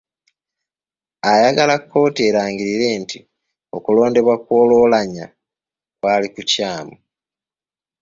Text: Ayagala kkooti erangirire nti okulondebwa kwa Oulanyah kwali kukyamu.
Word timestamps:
Ayagala 1.31 1.75
kkooti 1.79 2.21
erangirire 2.29 2.87
nti 3.01 3.19
okulondebwa 3.75 4.35
kwa 4.43 4.55
Oulanyah 4.63 5.31
kwali 5.99 6.27
kukyamu. 6.35 6.95